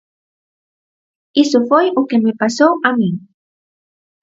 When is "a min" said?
2.87-3.15